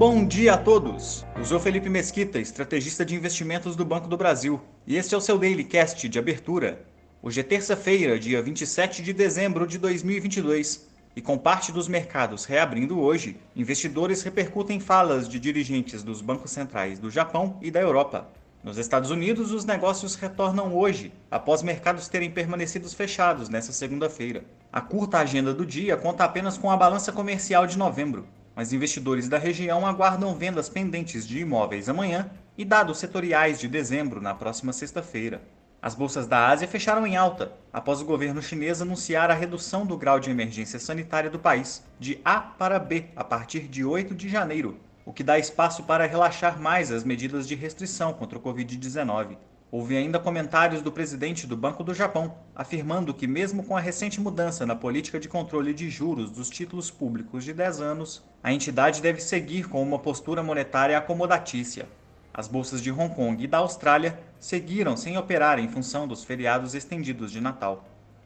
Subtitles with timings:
[0.00, 1.26] Bom dia a todos!
[1.36, 5.20] Eu sou Felipe Mesquita, estrategista de investimentos do Banco do Brasil, e este é o
[5.20, 6.86] seu Daily Cast de abertura.
[7.22, 12.98] Hoje é terça-feira, dia 27 de dezembro de 2022, e com parte dos mercados reabrindo
[12.98, 18.26] hoje, investidores repercutem falas de dirigentes dos bancos centrais do Japão e da Europa.
[18.64, 24.44] Nos Estados Unidos, os negócios retornam hoje, após mercados terem permanecido fechados nesta segunda-feira.
[24.72, 28.26] A curta agenda do dia conta apenas com a balança comercial de novembro,
[28.60, 34.20] mas investidores da região aguardam vendas pendentes de imóveis amanhã e dados setoriais de dezembro
[34.20, 35.40] na próxima sexta-feira.
[35.80, 39.96] As bolsas da Ásia fecharam em alta, após o governo chinês anunciar a redução do
[39.96, 44.28] grau de emergência sanitária do país, de A para B, a partir de 8 de
[44.28, 49.38] janeiro, o que dá espaço para relaxar mais as medidas de restrição contra o Covid-19.
[49.72, 54.20] Houve ainda comentários do presidente do Banco do Japão, afirmando que, mesmo com a recente
[54.20, 59.00] mudança na política de controle de juros dos títulos públicos de 10 anos, a entidade
[59.00, 61.88] deve seguir com uma postura monetária acomodatícia.
[62.34, 66.74] As bolsas de Hong Kong e da Austrália seguiram sem operar em função dos feriados
[66.74, 67.84] estendidos de Natal.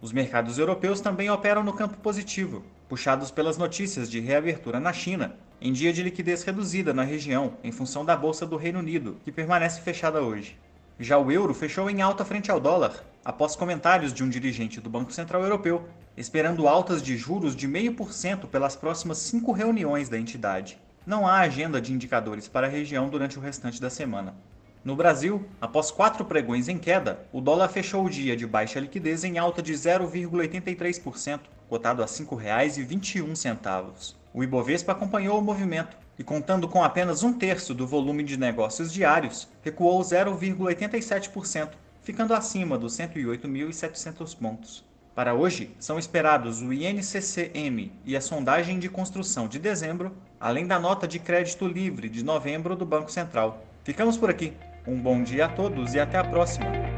[0.00, 5.36] Os mercados europeus também operam no campo positivo, puxados pelas notícias de reabertura na China,
[5.60, 9.30] em dia de liquidez reduzida na região, em função da Bolsa do Reino Unido, que
[9.30, 10.56] permanece fechada hoje.
[10.98, 14.90] Já o euro fechou em alta frente ao dólar, após comentários de um dirigente do
[14.90, 20.78] Banco Central Europeu, esperando altas de juros de 0,5% pelas próximas cinco reuniões da entidade
[21.06, 24.34] não há agenda de indicadores para a região durante o restante da semana.
[24.84, 29.22] No Brasil, após quatro pregões em queda, o dólar fechou o dia de baixa liquidez
[29.22, 34.14] em alta de 0,83%, cotado a R$ 5,21.
[34.36, 38.92] O Ibovespa acompanhou o movimento e, contando com apenas um terço do volume de negócios
[38.92, 41.70] diários, recuou 0,87%,
[42.02, 44.84] ficando acima dos 108.700 pontos.
[45.14, 50.78] Para hoje, são esperados o INCCM e a sondagem de construção de dezembro, além da
[50.78, 53.64] nota de crédito livre de novembro do Banco Central.
[53.84, 54.52] Ficamos por aqui.
[54.86, 56.95] Um bom dia a todos e até a próxima!